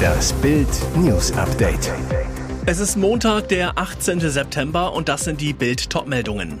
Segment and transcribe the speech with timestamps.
[0.00, 1.92] Das Bild News Update.
[2.66, 4.20] Es ist Montag, der 18.
[4.20, 6.60] September und das sind die Bild Topmeldungen.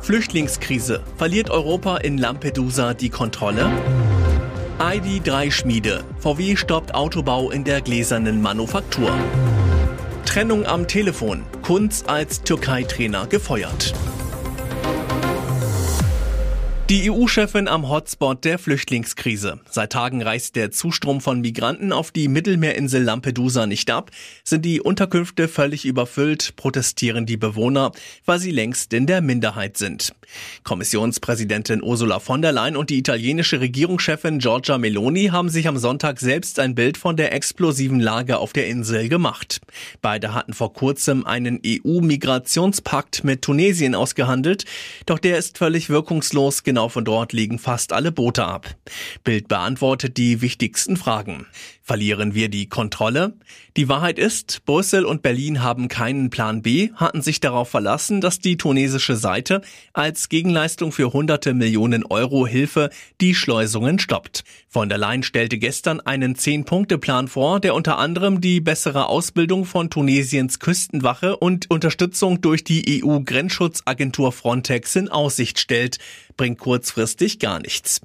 [0.00, 1.02] Flüchtlingskrise.
[1.16, 3.70] Verliert Europa in Lampedusa die Kontrolle?
[4.78, 6.04] ID3 Schmiede.
[6.18, 9.12] VW stoppt Autobau in der gläsernen Manufaktur.
[10.24, 11.44] Trennung am Telefon.
[11.62, 13.92] Kunz als Türkei-Trainer gefeuert.
[16.90, 19.60] Die EU-Chefin am Hotspot der Flüchtlingskrise.
[19.70, 24.10] Seit Tagen reißt der Zustrom von Migranten auf die Mittelmeerinsel Lampedusa nicht ab,
[24.42, 27.92] sind die Unterkünfte völlig überfüllt, protestieren die Bewohner,
[28.24, 30.12] weil sie längst in der Minderheit sind.
[30.64, 36.18] Kommissionspräsidentin Ursula von der Leyen und die italienische Regierungschefin Giorgia Meloni haben sich am Sonntag
[36.18, 39.60] selbst ein Bild von der explosiven Lage auf der Insel gemacht.
[40.02, 44.64] Beide hatten vor kurzem einen EU-Migrationspakt mit Tunesien ausgehandelt,
[45.06, 48.74] doch der ist völlig wirkungslos, genau Genau von dort liegen fast alle Boote ab.
[49.22, 51.46] Bild beantwortet die wichtigsten Fragen.
[51.90, 53.34] Verlieren wir die Kontrolle?
[53.76, 58.38] Die Wahrheit ist, Brüssel und Berlin haben keinen Plan B, hatten sich darauf verlassen, dass
[58.38, 59.60] die tunesische Seite
[59.92, 64.44] als Gegenleistung für hunderte Millionen Euro Hilfe die Schleusungen stoppt.
[64.68, 69.90] Von der Leyen stellte gestern einen Zehn-Punkte-Plan vor, der unter anderem die bessere Ausbildung von
[69.90, 75.98] Tunesiens Küstenwache und Unterstützung durch die EU-Grenzschutzagentur Frontex in Aussicht stellt,
[76.36, 78.00] bringt kurzfristig gar nichts.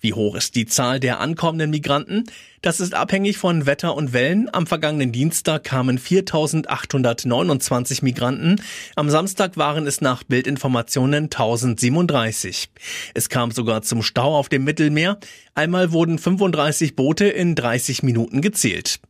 [0.00, 2.24] Wie hoch ist die Zahl der ankommenden Migranten?
[2.62, 4.50] Das ist abhängig von Wetter und Wellen.
[4.52, 8.60] Am vergangenen Dienstag kamen 4.829 Migranten.
[8.96, 12.68] Am Samstag waren es nach Bildinformationen 1037.
[13.14, 15.18] Es kam sogar zum Stau auf dem Mittelmeer.
[15.54, 19.00] Einmal wurden 35 Boote in 30 Minuten gezählt.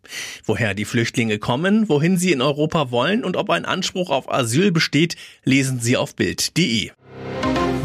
[0.45, 4.71] Woher die Flüchtlinge kommen, wohin sie in Europa wollen und ob ein Anspruch auf Asyl
[4.71, 6.93] besteht, lesen Sie auf Bild.de.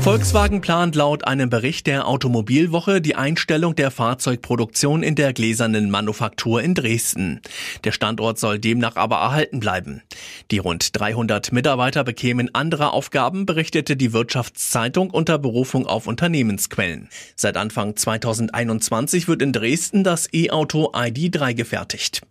[0.06, 6.62] Volkswagen plant laut einem Bericht der Automobilwoche die Einstellung der Fahrzeugproduktion in der gläsernen Manufaktur
[6.62, 7.42] in Dresden.
[7.86, 10.04] Der Standort soll demnach aber erhalten bleiben.
[10.52, 17.10] Die rund 300 Mitarbeiter bekämen andere Aufgaben, berichtete die Wirtschaftszeitung unter Berufung auf Unternehmensquellen.
[17.36, 22.22] Seit Anfang 2021 wird in Dresden das E-Auto ID3 gefertigt.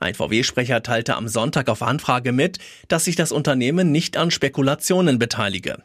[0.00, 5.18] Ein VW-Sprecher teilte am Sonntag auf Anfrage mit, dass sich das Unternehmen nicht an Spekulationen
[5.18, 5.82] beteilige.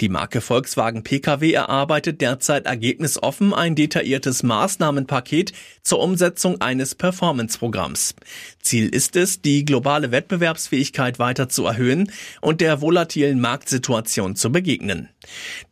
[0.00, 5.52] Die Marke Volkswagen Pkw erarbeitet derzeit ergebnisoffen ein detailliertes Maßnahmenpaket
[5.82, 8.14] zur Umsetzung eines Performance-Programms.
[8.60, 12.10] Ziel ist es, die globale Wettbewerbsfähigkeit weiter zu erhöhen
[12.40, 15.08] und der volatilen Marktsituation zu begegnen.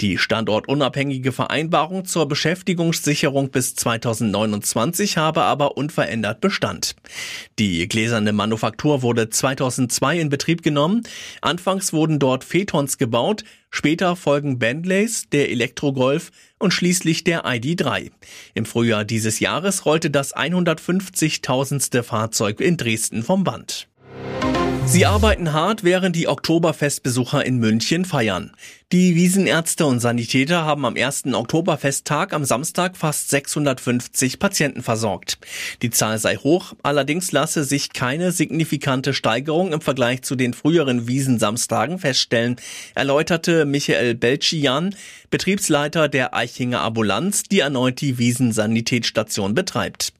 [0.01, 6.97] Die standortunabhängige Vereinbarung zur Beschäftigungssicherung bis 2029 habe aber unverändert Bestand.
[7.59, 11.03] Die gläserne Manufaktur wurde 2002 in Betrieb genommen.
[11.41, 18.11] Anfangs wurden dort Phaetons gebaut, später folgen Bentleys, der Elektrogolf und schließlich der ID3.
[18.55, 22.03] Im Frühjahr dieses Jahres rollte das 150.000.
[22.03, 23.89] Fahrzeug in Dresden vom Band.
[24.87, 28.53] Sie arbeiten hart, während die Oktoberfestbesucher in München feiern.
[28.93, 35.39] Die Wiesenärzte und Sanitäter haben am ersten Oktoberfesttag am Samstag fast 650 Patienten versorgt.
[35.81, 41.09] Die Zahl sei hoch, allerdings lasse sich keine signifikante Steigerung im Vergleich zu den früheren
[41.09, 42.57] Wiesensamstagen feststellen,
[42.95, 44.95] erläuterte Michael Belchian,
[45.31, 50.13] Betriebsleiter der Eichinger Ambulanz, die erneut die Wiesensanitätsstation betreibt.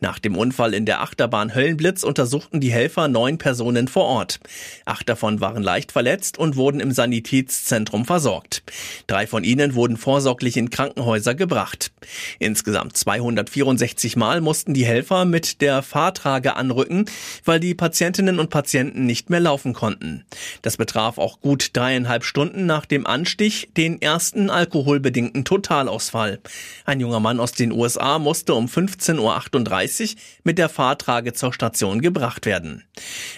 [0.00, 4.40] Nach dem Unfall in der Achterbahn Höllenblitz untersuchten die Helfer neun Personen vor Ort.
[4.86, 8.62] Acht davon waren leicht verletzt und wurden im Sanitätszentrum versorgt.
[9.06, 11.92] Drei von ihnen wurden vorsorglich in Krankenhäuser gebracht.
[12.38, 17.06] Insgesamt 264 Mal mussten die Helfer mit der Fahrtrage anrücken,
[17.44, 20.24] weil die Patientinnen und Patienten nicht mehr laufen konnten.
[20.62, 26.40] Das betraf auch gut dreieinhalb Stunden nach dem Anstich den ersten alkoholbedingten Totalausfall.
[26.84, 32.00] Ein junger Mann aus den USA musste um 15.38 Uhr mit der Fahrtrage zur Station
[32.00, 32.84] gebracht werden.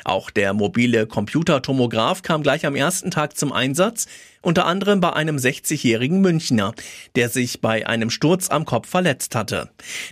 [0.05, 4.07] Auch der mobile Computertomograph kam gleich am ersten Tag zum Einsatz
[4.47, 6.73] unter anderem bei einem 60-jährigen Münchner,
[7.17, 9.71] der sich bei einem Sturz am Kopf verletzt hatte.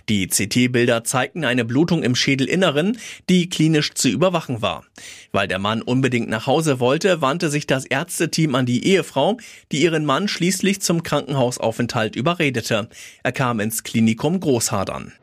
[0.09, 2.97] Die CT-Bilder zeigten eine Blutung im Schädelinneren,
[3.29, 4.83] die klinisch zu überwachen war.
[5.31, 9.37] Weil der Mann unbedingt nach Hause wollte, wandte sich das Ärzteteam an die Ehefrau,
[9.71, 12.89] die ihren Mann schließlich zum Krankenhausaufenthalt überredete.
[13.23, 15.13] Er kam ins Klinikum Großhadern.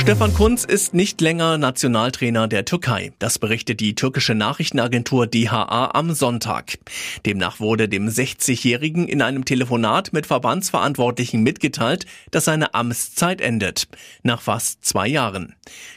[0.00, 3.12] Stefan Kunz ist nicht länger Nationaltrainer der Türkei.
[3.18, 6.78] Das berichtet die türkische Nachrichtenagentur DHA am Sonntag.
[7.26, 13.88] Demnach wurde dem 60-Jährigen in einem Telefonat mit Verbandsverantwortlichen mitgeteilt, dass seine Amtszeit endet.
[14.22, 15.54] Nach fast zwei Jahren.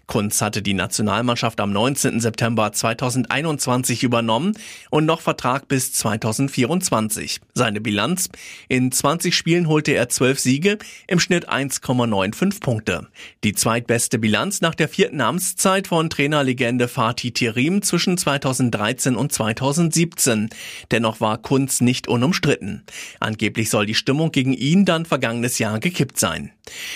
[0.07, 2.19] Kunz hatte die Nationalmannschaft am 19.
[2.19, 4.57] September 2021 übernommen
[4.89, 7.39] und noch Vertrag bis 2024.
[7.53, 8.30] Seine Bilanz?
[8.68, 10.77] In 20 Spielen holte er 12 Siege,
[11.07, 13.07] im Schnitt 1,95 Punkte.
[13.45, 13.53] Die
[13.92, 20.50] zweitbeste Bilanz nach der vierten Amtszeit von Trainerlegende Fatih Terim zwischen 2013 und 2017.
[20.92, 22.84] Dennoch war Kunz nicht unumstritten.
[23.20, 26.54] Angeblich soll die Stimmung gegen ihn dann vergangenes Jahr gekippt sein.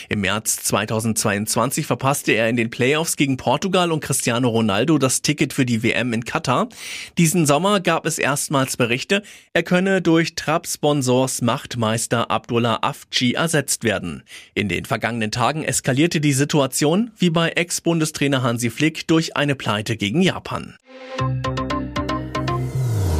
[0.09, 5.53] Im März 2022 verpasste er in den Playoffs gegen Portugal und Cristiano Ronaldo das Ticket
[5.53, 6.69] für die WM in Katar.
[7.17, 9.23] Diesen Sommer gab es erstmals Berichte,
[9.53, 14.23] er könne durch Trab-Sponsors Machtmeister Abdullah Afci ersetzt werden.
[14.53, 19.97] In den vergangenen Tagen eskalierte die Situation wie bei Ex-Bundestrainer Hansi Flick durch eine Pleite
[19.97, 20.75] gegen Japan.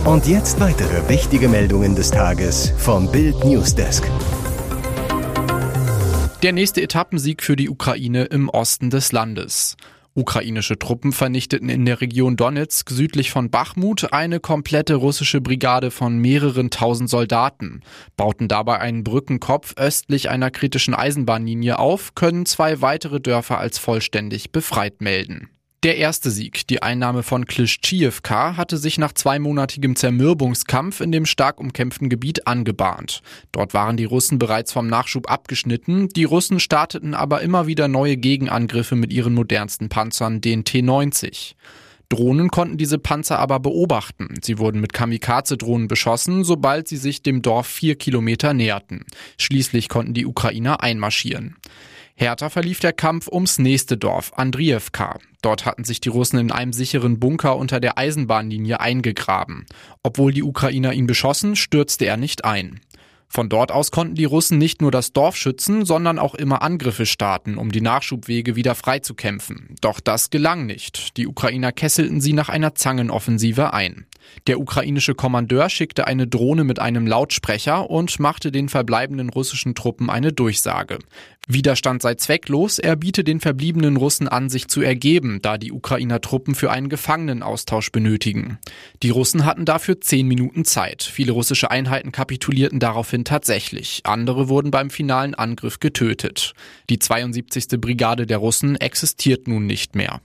[0.06, 4.04] Und jetzt weitere wichtige Meldungen des Tages vom Bild Newsdesk.
[6.46, 9.78] Der nächste Etappensieg für die Ukraine im Osten des Landes.
[10.14, 16.20] Ukrainische Truppen vernichteten in der Region Donetsk südlich von Bachmut eine komplette russische Brigade von
[16.20, 17.82] mehreren tausend Soldaten,
[18.16, 24.52] bauten dabei einen Brückenkopf östlich einer kritischen Eisenbahnlinie auf, können zwei weitere Dörfer als vollständig
[24.52, 25.50] befreit melden.
[25.86, 31.60] Der erste Sieg, die Einnahme von Klischtschiewka, hatte sich nach zweimonatigem Zermürbungskampf in dem stark
[31.60, 33.22] umkämpften Gebiet angebahnt.
[33.52, 38.18] Dort waren die Russen bereits vom Nachschub abgeschnitten, die Russen starteten aber immer wieder neue
[38.18, 41.54] Gegenangriffe mit ihren modernsten Panzern, den T-90.
[42.10, 44.40] Drohnen konnten diese Panzer aber beobachten.
[44.42, 49.06] Sie wurden mit Kamikaze-Drohnen beschossen, sobald sie sich dem Dorf vier Kilometer näherten.
[49.38, 51.58] Schließlich konnten die Ukrainer einmarschieren.
[52.18, 55.20] Härter verlief der Kampf ums nächste Dorf, Andrievka.
[55.42, 59.66] Dort hatten sich die Russen in einem sicheren Bunker unter der Eisenbahnlinie eingegraben.
[60.02, 62.80] Obwohl die Ukrainer ihn beschossen, stürzte er nicht ein.
[63.28, 67.06] Von dort aus konnten die Russen nicht nur das Dorf schützen, sondern auch immer Angriffe
[67.06, 69.76] starten, um die Nachschubwege wieder freizukämpfen.
[69.82, 71.18] Doch das gelang nicht.
[71.18, 74.06] Die Ukrainer kesselten sie nach einer Zangenoffensive ein.
[74.48, 80.10] Der ukrainische Kommandeur schickte eine Drohne mit einem Lautsprecher und machte den verbleibenden russischen Truppen
[80.10, 81.00] eine Durchsage.
[81.48, 86.20] Widerstand sei zwecklos, er biete den verbliebenen Russen an, sich zu ergeben, da die Ukrainer
[86.20, 88.58] Truppen für einen Gefangenenaustausch benötigen.
[89.04, 91.04] Die Russen hatten dafür zehn Minuten Zeit.
[91.04, 94.02] Viele russische Einheiten kapitulierten daraufhin tatsächlich.
[94.06, 96.54] Andere wurden beim finalen Angriff getötet.
[96.90, 97.80] Die 72.
[97.80, 100.22] Brigade der Russen existiert nun nicht mehr.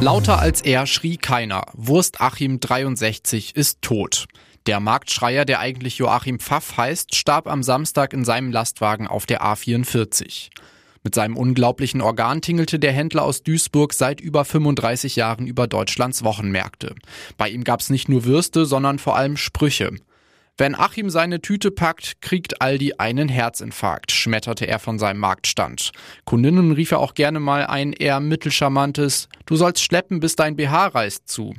[0.00, 1.66] Lauter als er schrie keiner.
[1.72, 4.26] Wurst Achim 63 ist tot.
[4.66, 9.42] Der Marktschreier, der eigentlich Joachim Pfaff heißt, starb am Samstag in seinem Lastwagen auf der
[9.42, 10.50] A44.
[11.02, 16.24] Mit seinem unglaublichen Organ tingelte der Händler aus Duisburg seit über 35 Jahren über Deutschlands
[16.24, 16.94] Wochenmärkte.
[17.36, 19.92] Bei ihm gab's nicht nur Würste, sondern vor allem Sprüche.
[20.56, 25.90] Wenn Achim seine Tüte packt, kriegt Aldi einen Herzinfarkt, schmetterte er von seinem Marktstand.
[26.24, 30.86] Kundinnen rief er auch gerne mal ein eher mittelcharmantes Du sollst schleppen, bis dein BH
[30.88, 31.54] reißt zu.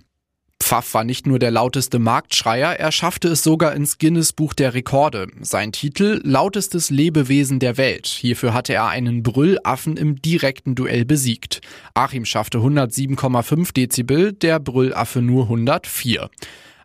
[0.64, 4.74] Pfaff war nicht nur der lauteste Marktschreier, er schaffte es sogar ins Guinness Buch der
[4.74, 5.28] Rekorde.
[5.42, 8.08] Sein Titel Lautestes Lebewesen der Welt.
[8.08, 11.60] Hierfür hatte er einen Brüllaffen im direkten Duell besiegt.
[11.94, 16.30] Achim schaffte 107,5 Dezibel, der Brüllaffe nur 104.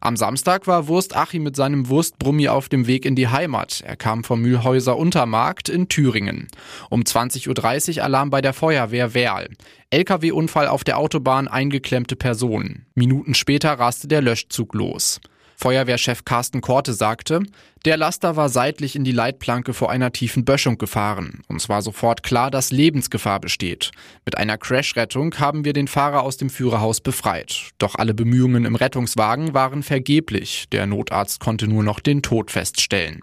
[0.03, 3.83] Am Samstag war Wurst Achim mit seinem Wurstbrummi auf dem Weg in die Heimat.
[3.85, 6.49] Er kam vom Mühlhäuser Untermarkt in Thüringen.
[6.89, 9.51] Um 20.30 Uhr Alarm bei der Feuerwehr Werl.
[9.91, 12.87] LKW-Unfall auf der Autobahn, eingeklemmte Personen.
[12.95, 15.21] Minuten später raste der Löschzug los.
[15.61, 17.43] Feuerwehrchef Carsten Korte sagte,
[17.85, 21.43] der Laster war seitlich in die Leitplanke vor einer tiefen Böschung gefahren.
[21.49, 23.91] Uns war sofort klar, dass Lebensgefahr besteht.
[24.25, 27.73] Mit einer Crash-Rettung haben wir den Fahrer aus dem Führerhaus befreit.
[27.77, 30.65] Doch alle Bemühungen im Rettungswagen waren vergeblich.
[30.73, 33.21] Der Notarzt konnte nur noch den Tod feststellen.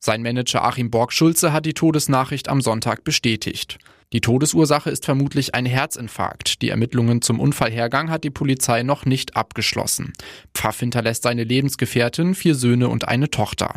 [0.00, 3.78] Sein Manager Achim Borg-Schulze hat die Todesnachricht am Sonntag bestätigt.
[4.12, 6.62] Die Todesursache ist vermutlich ein Herzinfarkt.
[6.62, 10.12] Die Ermittlungen zum Unfallhergang hat die Polizei noch nicht abgeschlossen.
[10.54, 13.74] Pfaff hinterlässt seine Lebensgefährtin, vier Söhne und eine Tochter.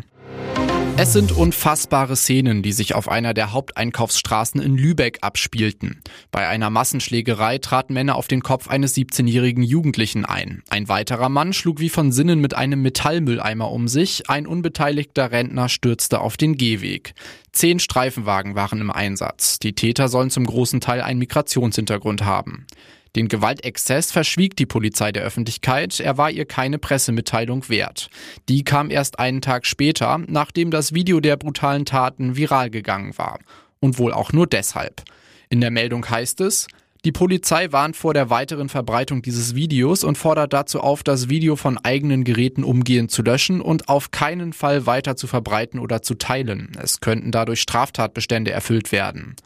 [1.02, 6.02] Es sind unfassbare Szenen, die sich auf einer der Haupteinkaufsstraßen in Lübeck abspielten.
[6.30, 10.62] Bei einer Massenschlägerei traten Männer auf den Kopf eines 17-jährigen Jugendlichen ein.
[10.68, 14.30] Ein weiterer Mann schlug wie von Sinnen mit einem Metallmülleimer um sich.
[14.30, 17.14] Ein unbeteiligter Rentner stürzte auf den Gehweg.
[17.54, 19.58] Zehn Streifenwagen waren im Einsatz.
[19.58, 22.68] Die Täter sollen zum großen Teil einen Migrationshintergrund haben.
[23.16, 28.10] Den Gewaltexzess verschwieg die Polizei der Öffentlichkeit, er war ihr keine Pressemitteilung wert.
[28.48, 33.40] Die kam erst einen Tag später, nachdem das Video der brutalen Taten viral gegangen war.
[33.80, 35.04] Und wohl auch nur deshalb.
[35.50, 36.68] In der Meldung heißt es,
[37.06, 41.56] die Polizei warnt vor der weiteren Verbreitung dieses Videos und fordert dazu auf, das Video
[41.56, 46.16] von eigenen Geräten umgehend zu löschen und auf keinen Fall weiter zu verbreiten oder zu
[46.16, 46.74] teilen.
[46.78, 49.38] Es könnten dadurch Straftatbestände erfüllt werden.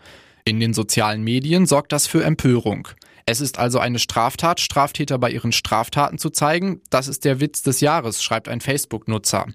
[0.46, 2.88] In den sozialen Medien sorgt das für Empörung.
[3.26, 6.82] Es ist also eine Straftat, Straftäter bei ihren Straftaten zu zeigen.
[6.90, 9.48] Das ist der Witz des Jahres, schreibt ein Facebook-Nutzer.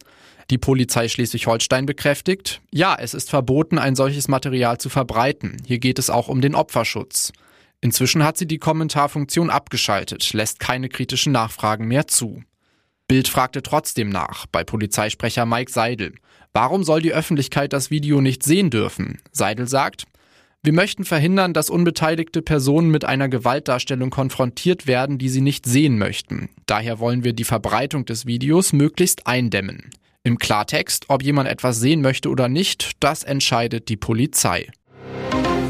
[0.51, 5.59] Die Polizei Schleswig-Holstein bekräftigt, ja, es ist verboten, ein solches Material zu verbreiten.
[5.67, 7.33] Hier geht es auch um den Opferschutz.
[7.83, 12.43] Inzwischen hat sie die Kommentarfunktion abgeschaltet, lässt keine kritischen Nachfragen mehr zu.
[13.09, 16.15] Bild fragte trotzdem nach, bei Polizeisprecher Mike Seidel.
[16.55, 19.21] Warum soll die Öffentlichkeit das Video nicht sehen dürfen?
[19.33, 20.05] Seidel sagt,
[20.65, 25.99] wir möchten verhindern, dass unbeteiligte Personen mit einer Gewaltdarstellung konfrontiert werden, die sie nicht sehen
[25.99, 26.51] möchten.
[26.67, 29.91] Daher wollen wir die Verbreitung des Videos möglichst eindämmen.
[30.25, 34.69] Im Klartext, ob jemand etwas sehen möchte oder nicht, das entscheidet die Polizei.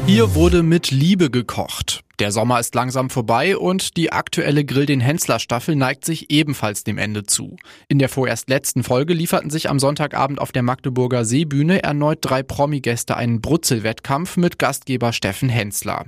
[0.07, 2.03] Hier wurde mit Liebe gekocht.
[2.19, 6.83] Der Sommer ist langsam vorbei und die aktuelle Grill den Hensler Staffel neigt sich ebenfalls
[6.83, 7.55] dem Ende zu.
[7.87, 12.43] In der vorerst letzten Folge lieferten sich am Sonntagabend auf der Magdeburger Seebühne erneut drei
[12.43, 16.03] Promi-Gäste einen Brutzelwettkampf mit Gastgeber Steffen Hensler.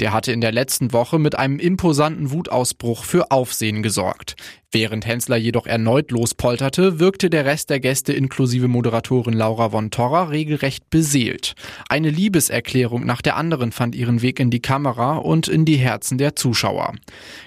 [0.00, 4.36] Der hatte in der letzten Woche mit einem imposanten Wutausbruch für Aufsehen gesorgt.
[4.74, 10.24] Während Hensler jedoch erneut lospolterte, wirkte der Rest der Gäste inklusive Moderatorin Laura von Torra
[10.24, 11.54] regelrecht beseelt.
[11.88, 16.18] Eine Liebeserklärung nach der anderen fand ihren Weg in die Kamera und in die Herzen
[16.18, 16.92] der Zuschauer.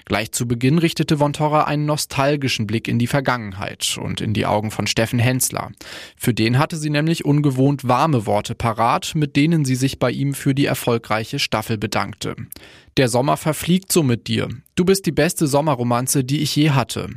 [0.06, 4.46] Gleich zu Beginn richtete von Torra einen nostalgischen Blick in die Vergangenheit und in die
[4.46, 5.70] Augen von Steffen Hensler.
[6.16, 10.34] Für den hatte sie nämlich ungewohnt warme Worte parat, mit denen sie sich bei ihm
[10.34, 12.34] für die erfolgreiche Staffel bedankte.
[12.96, 14.48] Der Sommer verfliegt so mit dir.
[14.74, 17.10] Du bist die beste Sommerromanze, die ich je hatte.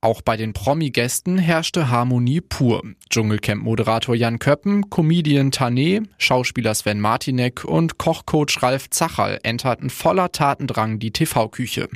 [0.00, 2.82] Auch bei den Promi-Gästen herrschte Harmonie pur.
[3.10, 11.00] Dschungelcamp-Moderator Jan Köppen, Comedian Tané, Schauspieler Sven Martinek und Kochcoach Ralf Zacherl enterten voller Tatendrang
[11.00, 11.88] die TV-Küche.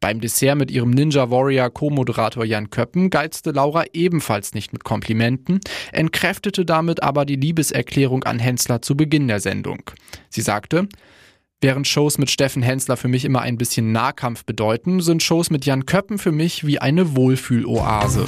[0.00, 5.60] Beim Dessert mit ihrem Ninja Warrior Co-Moderator Jan Köppen geizte Laura ebenfalls nicht mit Komplimenten,
[5.92, 9.82] entkräftete damit aber die Liebeserklärung an Hensler zu Beginn der Sendung.
[10.28, 10.88] Sie sagte,
[11.60, 15.66] Während Shows mit Steffen Hensler für mich immer ein bisschen Nahkampf bedeuten, sind Shows mit
[15.66, 18.26] Jan Köppen für mich wie eine Wohlfühloase.